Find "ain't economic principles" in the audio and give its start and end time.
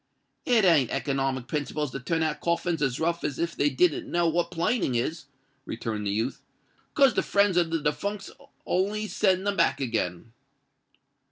0.65-1.91